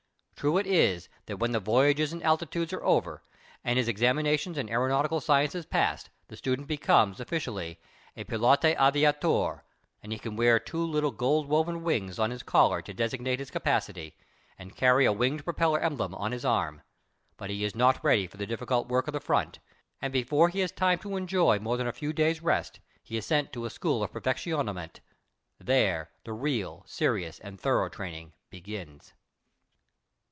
[0.41, 3.21] True it is that when the voyages and altitudes are over,
[3.63, 7.79] and his examinations in aeronautical sciences passed, the student becomes officially
[8.17, 9.61] a pilote aviateur,
[10.01, 13.51] and he can wear two little gold woven wings on his collar to designate his
[13.51, 14.15] capacity,
[14.57, 16.81] and carry a winged propeller emblem on his arm,
[17.37, 19.59] but he is not ready for the difficult work of the front,
[20.01, 23.27] and before he has time to enjoy more than a few days' rest he is
[23.27, 25.01] sent to a school of perfectionnement.
[25.59, 29.13] There the real, serious and thorough training begins.